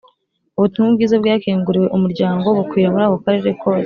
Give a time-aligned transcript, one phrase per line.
[0.57, 3.79] ubutumwa bwiza bwakinguriwe umuryango bukwira muri ako karere kose